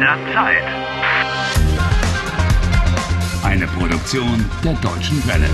der 0.00 0.18
Zeit. 0.32 0.62
Eine 3.44 3.66
Produktion 3.66 4.44
der 4.64 4.74
Deutschen 4.74 5.22
Welle. 5.26 5.48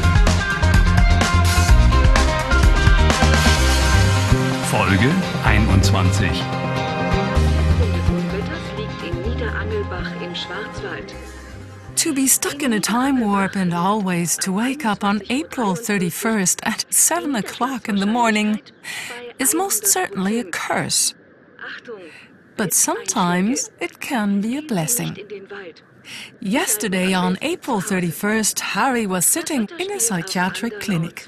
Folge 4.70 5.11
21. 5.45 6.29
des 6.29 6.43
Unwetters 8.09 8.66
liegt 8.77 9.02
in 9.02 9.23
Niederangelbach 9.23 10.11
im 10.23 10.34
Schwarzwald. 10.34 11.15
To 11.97 12.15
be 12.15 12.28
stuck 12.28 12.62
in 12.62 12.73
a 12.73 12.80
time 12.80 13.20
warp 13.20 13.56
and 13.56 13.74
always 13.74 14.37
to 14.37 14.52
wake 14.52 14.84
up 14.84 15.02
on 15.02 15.23
April 15.28 15.74
31st 15.74 16.60
at 16.62 16.87
7 16.91 17.34
o'clock 17.34 17.88
in 17.88 17.97
the 17.97 18.06
morning 18.06 18.60
is 19.41 19.55
most 19.55 19.87
certainly 19.87 20.38
a 20.38 20.45
curse. 20.45 21.15
Achtung! 22.56 22.65
But 22.65 22.73
sometimes 22.73 23.70
it 23.80 24.01
can 24.01 24.41
be 24.41 24.56
a 24.56 24.62
blessing. 24.62 25.15
Nicht 25.15 25.20
in 25.20 25.28
den 25.28 25.51
Wald. 25.51 25.83
Yesterday, 26.41 27.15
on 27.15 27.37
April 27.42 27.80
31st, 27.80 28.60
Harry 28.74 29.06
was 29.06 29.27
sitting 29.27 29.69
in 29.79 29.91
a 29.91 29.98
psychiatric 30.01 30.80
clinic. 30.80 31.27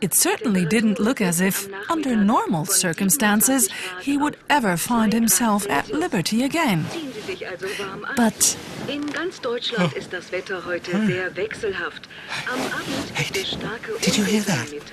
It 0.00 0.14
certainly 0.14 0.64
didn't 0.64 0.98
look 0.98 1.20
as 1.20 1.40
if, 1.42 1.68
under 1.90 2.16
normal 2.16 2.64
circumstances, 2.64 3.68
he 4.00 4.16
would 4.16 4.38
ever 4.48 4.78
find 4.78 5.12
himself 5.12 5.68
at 5.68 5.90
liberty 5.90 6.42
again. 6.44 6.86
Ziehen 6.90 7.12
Sie 7.12 7.20
sich 7.20 7.46
also 7.46 7.66
warm 7.78 8.04
an. 8.04 8.14
But 8.16 8.56
In 8.88 9.06
ganz 9.12 9.40
Deutschland 9.40 9.92
ist 9.92 10.12
das 10.12 10.32
Wetter 10.32 10.64
heute 10.64 10.92
sehr 11.06 11.36
wechselhaft. 11.36 12.08
Am 12.50 12.60
Abend 12.72 13.14
gibt 13.14 13.36
es 13.36 13.48
starke 13.52 13.92
did 14.00 14.16
you 14.16 14.24
hear 14.24 14.40
Unwetter 14.40 14.64
that? 14.64 14.72
mit 14.72 14.92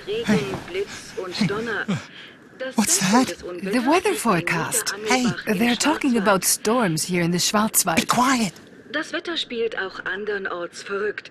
Regen, 2.60 2.70
Blitz 2.70 2.72
und 2.72 2.72
Donner. 2.72 2.72
Das 2.72 2.76
What's 2.76 2.98
that? 2.98 3.72
The 3.72 3.86
weather 3.86 4.14
forecast. 4.14 4.94
Hey, 5.08 5.26
They're 5.46 5.76
talking 5.76 6.16
about 6.16 6.44
storms 6.44 7.04
here 7.04 7.22
in 7.22 7.32
the 7.32 7.38
Schwarzwald. 7.38 8.00
Be 8.00 8.06
Quiet. 8.06 8.52
Das 8.92 9.12
Wetter 9.12 9.36
spielt 9.36 9.78
auch 9.78 10.04
andernorts 10.04 10.82
verrückt. 10.82 11.30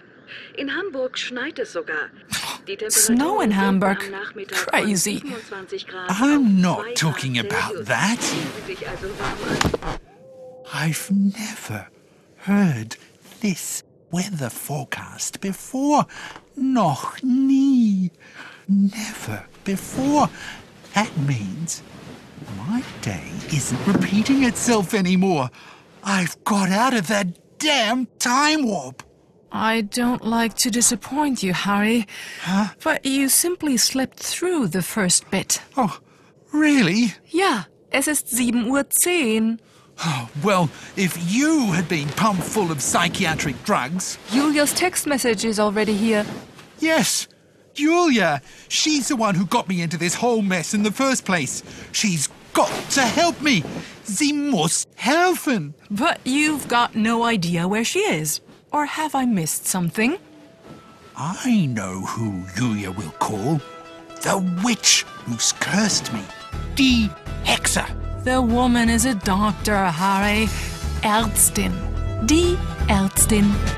In 0.58 0.76
Hamburg 0.76 1.18
schneit 1.18 1.58
es 1.60 1.74
sogar. 1.74 2.10
Snow 2.90 3.40
in 3.42 3.56
Hamburg? 3.56 4.02
sinken 4.02 4.16
am 4.16 4.22
Nachmittag 4.22 4.58
von 4.58 4.74
Crazy. 4.74 5.24
I'm 6.10 6.62
not 6.62 6.96
talking 6.96 7.40
about 7.40 7.86
that. 7.86 8.20
Ziehen 8.20 8.48
Sie 8.66 8.73
sich 8.73 8.88
also 8.88 9.08
warm 9.08 9.62
an. 9.82 10.00
I've 10.73 11.10
never 11.10 11.88
heard 12.46 12.98
this 13.42 13.84
weather 14.12 14.50
forecast 14.50 15.40
before. 15.40 16.06
Noch 16.56 17.22
nie. 17.23 18.12
Never 18.68 19.46
before. 19.64 20.30
That 20.96 21.16
means 21.18 21.82
my 22.58 22.84
day 23.02 23.30
isn't 23.54 23.86
repeating 23.88 24.44
itself 24.44 24.94
anymore. 24.94 25.50
I've 26.04 26.42
got 26.44 26.70
out 26.70 26.94
of 26.94 27.08
that 27.08 27.28
damn 27.60 28.08
time 28.20 28.66
warp. 28.66 29.04
I 29.52 29.82
don't 29.82 30.26
like 30.26 30.56
to 30.56 30.70
disappoint 30.70 31.42
you, 31.44 31.54
Harry, 31.54 32.06
Huh? 32.42 32.68
but 32.84 33.06
you 33.06 33.30
simply 33.30 33.78
slept 33.78 34.20
through 34.20 34.68
the 34.68 34.82
first 34.82 35.30
bit. 35.32 35.62
Oh, 35.78 36.00
really? 36.52 37.14
Ja, 37.30 37.64
es 37.92 38.08
ist 38.08 38.28
7.10 38.28 39.52
Uhr. 39.54 39.58
Oh, 40.06 40.30
well, 40.44 40.70
if 40.96 41.18
you 41.34 41.72
had 41.72 41.88
been 41.88 42.08
pumped 42.10 42.44
full 42.44 42.72
of 42.72 42.82
psychiatric 42.82 43.56
drugs, 43.64 44.20
Julia's 44.32 44.74
text 44.74 45.08
message 45.08 45.44
is 45.46 45.60
already 45.60 45.94
here. 45.94 46.26
Yes, 46.80 47.28
Julia. 47.78 48.42
She's 48.67 49.08
the 49.08 49.16
one 49.16 49.36
who 49.36 49.45
got 49.45 49.70
me 49.70 49.81
into 49.81 49.97
this 49.97 50.16
whole 50.16 50.42
mess 50.42 50.73
in 50.73 50.83
the 50.83 50.92
first 50.92 51.25
place. 51.25 51.64
She's 51.92 52.28
got 52.53 52.72
to 52.92 53.02
help 53.02 53.39
me. 53.39 53.64
Sie 54.03 54.33
muss 54.33 54.88
helfen. 54.97 55.73
But 55.92 56.20
you've 56.25 56.67
got 56.67 56.95
no 56.95 57.23
idea 57.23 57.67
where 57.67 57.86
she 57.86 57.99
is. 57.99 58.42
Or 58.71 58.86
have 58.86 59.14
I 59.14 59.26
missed 59.26 59.67
something? 59.67 60.17
I 61.16 61.67
know 61.67 62.02
who 62.02 62.43
Julia 62.55 62.92
will 62.92 63.14
call. 63.20 63.61
The 64.21 64.43
witch 64.64 65.04
who's 65.26 65.54
cursed 65.54 66.11
me. 66.11 66.21
Die 66.76 67.10
Hexe. 67.45 67.86
The 68.23 68.42
woman 68.42 68.89
is 68.89 69.05
a 69.05 69.14
doctor, 69.16 69.86
Harry. 69.86 70.48
Ärztin. 71.04 71.73
Die 72.26 72.58
Ärztin. 72.89 73.77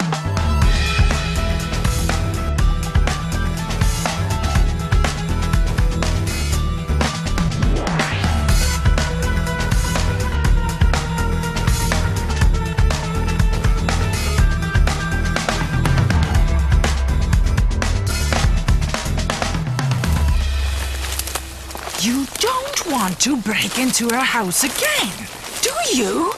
You 22.02 22.26
don't 22.36 22.88
want 22.88 23.20
to 23.22 23.36
break 23.36 23.78
into 23.78 24.08
her 24.08 24.24
house 24.24 24.64
again, 24.64 25.28
do 25.62 25.98
you? 25.98 26.32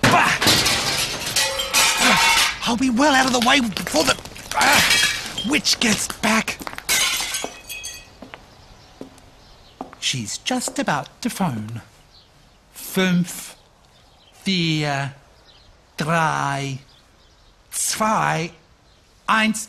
Bah! 0.00 0.32
I'll 2.64 2.78
be 2.78 2.88
well 2.88 3.14
out 3.14 3.26
of 3.26 3.32
the 3.32 3.46
way 3.46 3.60
before 3.60 4.04
the 4.04 4.18
ah, 4.54 5.46
witch 5.46 5.78
gets 5.78 6.08
back. 6.22 6.58
She's 10.00 10.38
just 10.38 10.78
about 10.78 11.08
to 11.20 11.28
phone. 11.28 11.82
Fünf, 12.74 13.56
vier, 14.42 15.12
drei, 15.98 16.78
zwei, 17.70 18.52
eins. 19.28 19.68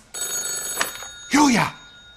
Julia, 1.29 1.73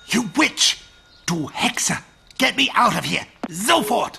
you 0.06 0.31
witch! 0.37 0.78
Du 1.26 1.48
Hexe! 1.48 2.13
Get 2.39 2.56
me 2.56 2.71
out 2.75 2.97
of 2.97 3.05
here! 3.05 3.27
Sofort! 3.49 4.19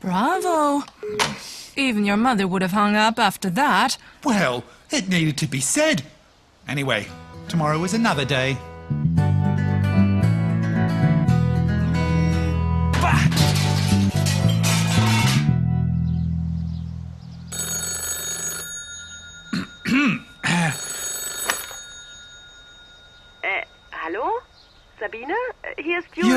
Bravo. 0.00 0.82
Even 1.76 2.04
your 2.04 2.16
mother 2.16 2.46
would 2.46 2.62
have 2.62 2.72
hung 2.72 2.94
up 2.94 3.18
after 3.18 3.50
that. 3.50 3.96
Well, 4.22 4.64
it 4.90 5.08
needed 5.08 5.36
to 5.38 5.46
be 5.46 5.60
said. 5.60 6.02
Anyway, 6.68 7.06
tomorrow 7.48 7.82
is 7.84 7.94
another 7.94 8.24
day. 8.24 8.58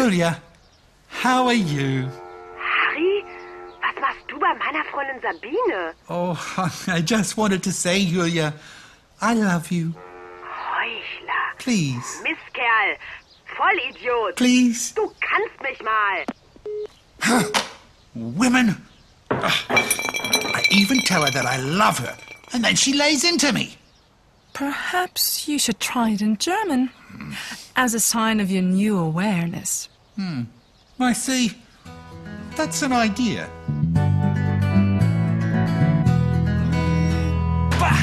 Julia. 0.07 0.39
Julia, 0.39 0.41
how 1.09 1.47
are 1.47 1.53
you? 1.53 2.07
Harry? 2.57 3.25
What 3.81 3.93
was 3.93 4.01
machst 4.01 4.29
du 4.29 4.39
bei 4.39 4.53
meiner 4.53 4.85
Freundin 4.85 5.21
Sabine? 5.21 5.93
Oh, 6.07 6.71
I 6.87 7.01
just 7.01 7.35
wanted 7.35 7.61
to 7.63 7.73
say, 7.73 8.05
Julia, 8.05 8.53
I 9.19 9.33
love 9.33 9.69
you. 9.69 9.93
Heuchler. 10.45 11.59
Please, 11.59 12.23
Mistkerl. 12.23 12.95
Vollidiot. 13.57 14.37
please. 14.37 14.93
Du 14.93 15.11
kannst 15.19 15.61
mich 15.61 15.81
mal. 15.83 16.23
Women. 18.15 18.81
Ugh. 19.29 19.51
I 19.69 20.63
even 20.71 20.99
tell 21.01 21.25
her 21.25 21.31
that 21.31 21.45
I 21.45 21.57
love 21.57 21.99
her, 21.99 22.15
and 22.53 22.63
then 22.63 22.77
she 22.77 22.93
lays 22.93 23.25
into 23.25 23.51
me. 23.51 23.75
Perhaps 24.53 25.49
you 25.49 25.59
should 25.59 25.81
try 25.81 26.11
it 26.11 26.21
in 26.21 26.37
German 26.37 26.91
hmm. 27.09 27.33
as 27.75 27.93
a 27.93 27.99
sign 27.99 28.39
of 28.39 28.49
your 28.49 28.63
new 28.63 28.97
awareness. 28.97 29.89
Hmm. 30.17 30.41
I 30.99 31.13
see. 31.13 31.51
That's 32.55 32.81
an 32.81 32.91
idea. 32.91 33.47
Bah! 37.79 38.01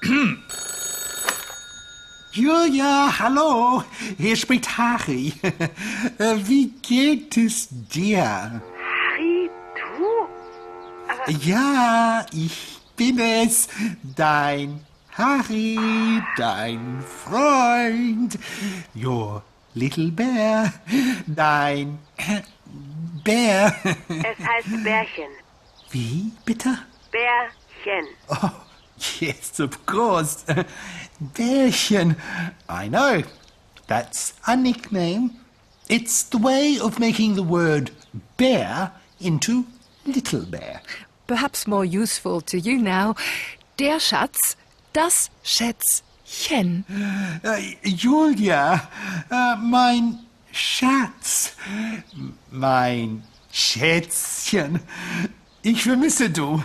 Julia, 2.32 3.12
hallo, 3.18 3.84
hier 4.16 4.36
spricht 4.36 4.78
Harry. 4.78 5.34
Äh, 6.18 6.36
Wie 6.46 6.70
geht 6.80 7.36
es 7.36 7.68
dir? 7.70 8.22
Harry, 8.24 9.50
du? 9.98 10.26
Äh, 11.30 11.36
ja, 11.46 12.24
ich 12.32 12.81
bin 13.10 13.50
dein 14.16 14.80
Harry, 15.16 16.22
dein 16.36 17.02
Freund, 17.02 18.38
your 18.94 19.42
little 19.74 20.10
bear, 20.10 20.72
dein 21.26 21.98
Bär. 23.24 23.74
Es 24.08 24.38
heißt 24.38 24.84
Bärchen. 24.84 25.30
Wie, 25.90 26.32
bitte? 26.44 26.78
Bärchen. 27.10 28.06
Oh, 28.28 28.50
yes, 29.20 29.60
of 29.60 29.84
course. 29.86 30.44
Bärchen. 31.20 32.16
I 32.68 32.88
know. 32.88 33.22
That's 33.86 34.34
a 34.46 34.56
nickname. 34.56 35.30
It's 35.88 36.24
the 36.24 36.38
way 36.38 36.78
of 36.80 36.98
making 36.98 37.34
the 37.36 37.42
word 37.42 37.90
bear 38.38 38.92
into 39.20 39.66
little 40.06 40.46
bear. 40.46 40.80
Perhaps 41.26 41.66
more 41.66 41.84
useful 41.84 42.40
to 42.42 42.58
you 42.58 42.78
now. 42.78 43.14
Der 43.78 44.00
Schatz, 44.00 44.56
das 44.92 45.30
Schätzchen. 45.42 46.84
Äh, 47.42 47.76
Julia, 47.84 48.88
äh, 49.30 49.56
mein 49.56 50.18
Schatz, 50.52 51.52
mein 52.50 53.22
Schätzchen, 53.50 54.80
ich 55.62 55.82
vermisse 55.82 56.30
du. 56.30 56.62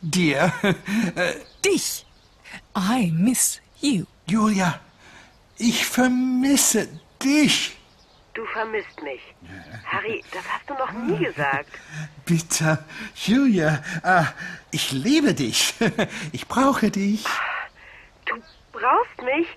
Dir. 0.00 0.52
Dich. 1.64 2.06
I 2.76 3.10
miss 3.10 3.60
you. 3.80 4.04
Julia, 4.26 4.78
ich 5.56 5.84
vermisse 5.84 6.88
dich. 7.22 7.77
Du 8.38 8.46
vermisst 8.52 9.02
mich. 9.02 9.20
Harry, 9.84 10.22
das 10.32 10.44
hast 10.48 10.70
du 10.70 10.74
noch 10.74 10.92
nie 10.92 11.24
gesagt. 11.24 11.70
Bitte, 12.24 12.84
Julia, 13.16 13.82
äh, 14.04 14.22
ich 14.70 14.92
liebe 14.92 15.34
dich. 15.34 15.74
Ich 16.32 16.46
brauche 16.46 16.88
dich. 16.88 17.24
Du 18.26 18.36
brauchst 18.70 19.20
mich 19.24 19.48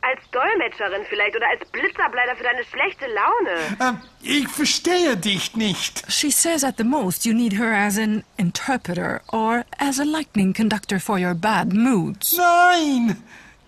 als 0.00 0.20
Dolmetscherin 0.32 1.02
vielleicht 1.08 1.36
oder 1.36 1.46
als 1.48 1.64
Blitzableiter 1.70 2.34
für 2.34 2.42
deine 2.42 2.64
schlechte 2.64 3.06
Laune. 3.06 4.00
Äh, 4.00 4.38
ich 4.40 4.48
verstehe 4.48 5.16
dich 5.16 5.54
nicht. 5.54 6.02
She 6.08 6.32
says 6.32 6.64
at 6.64 6.76
the 6.76 6.82
most 6.82 7.24
you 7.24 7.34
need 7.34 7.56
her 7.56 7.72
as 7.72 7.96
an 7.96 8.24
interpreter 8.36 9.22
or 9.30 9.64
as 9.78 10.00
a 10.00 10.04
lightning 10.04 10.52
conductor 10.52 10.98
for 10.98 11.20
your 11.20 11.34
bad 11.34 11.72
moods. 11.72 12.36
Nein, 12.36 13.22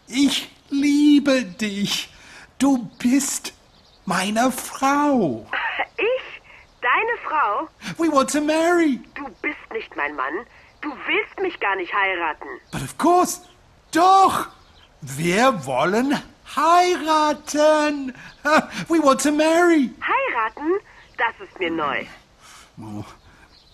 ich 0.09 0.49
liebe 0.71 1.45
dich. 1.45 2.09
Du 2.59 2.91
bist 2.99 3.53
meine 4.07 4.51
Frau. 4.51 5.47
Ich? 5.97 6.43
Deine 6.81 7.19
Frau? 7.29 7.69
We 7.99 8.11
want 8.11 8.31
to 8.31 8.41
marry. 8.41 9.01
Du 9.15 9.25
bist 9.43 9.59
nicht 9.73 9.95
mein 9.97 10.15
Mann. 10.15 10.47
Du 10.81 10.91
willst 10.91 11.39
mich 11.41 11.59
gar 11.61 11.77
nicht 11.77 11.93
heiraten. 11.93 12.49
But 12.71 12.83
of 12.83 12.97
course, 12.97 13.41
doch. 13.93 14.49
Wir 15.01 15.67
wollen 15.67 16.17
heiraten. 16.57 18.15
We 18.89 19.03
want 19.03 19.21
to 19.23 19.33
marry. 19.33 19.91
Heiraten? 20.01 20.81
Das 21.19 21.35
ist 21.47 21.59
mir 21.59 21.71
neu. 21.71 22.05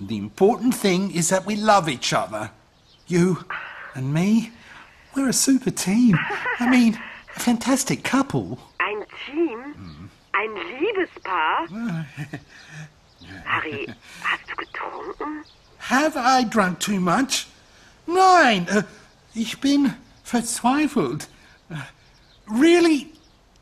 The 0.01 0.17
important 0.17 0.75
thing 0.75 1.11
is 1.11 1.29
that 1.29 1.47
we 1.47 1.57
love 1.57 1.89
each 1.89 2.13
other. 2.13 2.51
You 3.07 3.39
and 3.95 4.13
me, 4.13 4.53
we're 5.15 5.29
a 5.29 5.33
super 5.33 5.71
team. 5.71 6.19
I 6.61 6.69
mean, 6.69 6.99
a 7.37 7.41
fantastic 7.41 8.03
couple. 8.05 8.59
Ein 11.25 11.69
Team? 11.69 11.79
Ein 11.79 12.07
Liebespaar? 12.07 12.07
Harry, 13.45 13.87
hast 14.25 14.51
du 14.51 14.57
getrunken? 14.57 15.45
Have 15.91 16.17
I 16.17 16.45
drunk 16.49 16.81
too 16.81 17.01
much? 17.01 17.47
Nein, 18.07 18.67
äh, 18.69 18.83
ich 19.35 19.61
bin 19.61 19.95
verzweifelt. 20.25 21.29
Äh, 21.71 21.75
Really 22.49 23.13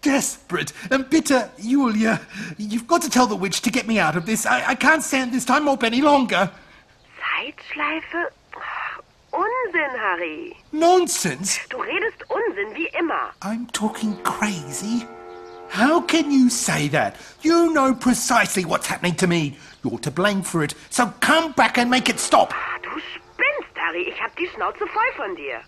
desperate. 0.03 0.73
Äh, 0.91 0.95
and 0.95 1.11
bitter, 1.11 1.51
Julia, 1.59 2.21
you've 2.59 2.87
got 2.87 3.03
to 3.03 3.09
tell 3.11 3.27
the 3.27 3.37
witch 3.37 3.61
to 3.63 3.71
get 3.71 3.87
me 3.87 4.01
out 4.01 4.17
of 4.17 4.25
this. 4.25 4.47
I, 4.47 4.73
I 4.73 4.75
can't 4.75 5.03
stand 5.03 5.33
this 5.33 5.45
time 5.45 5.69
up 5.69 5.83
any 5.83 6.01
longer. 6.01 6.51
Zeitschleife? 7.21 8.33
Unsinn, 9.33 9.99
Harry. 9.99 10.57
Nonsense. 10.73 11.61
Du 11.69 11.77
redest 11.79 12.25
Unsinn, 12.29 12.75
wie 12.75 12.89
immer. 12.99 13.33
I'm 13.43 13.67
talking 13.73 14.17
crazy. 14.25 15.07
How 15.71 16.01
can 16.01 16.33
you 16.33 16.51
say 16.51 16.89
that? 16.89 17.15
You 17.43 17.73
know 17.73 17.95
precisely 17.95 18.65
what's 18.65 18.89
happening 18.89 19.15
to 19.17 19.27
me. 19.29 19.57
You're 19.85 20.01
to 20.01 20.11
blame 20.11 20.43
for 20.43 20.65
it. 20.65 20.75
So 20.91 21.07
come 21.21 21.53
back 21.53 21.79
and 21.79 21.89
make 21.89 22.09
it 22.09 22.19
stop. 22.19 22.53
Ah, 22.53 22.79
Du 22.83 22.91
spinnst, 22.91 23.77
Harry. 23.77 24.03
Ich 24.09 24.21
hab 24.21 24.35
die 24.37 24.49
Schnauze 24.49 24.85
voll 24.87 25.13
von 25.17 25.37
dir. 25.37 25.61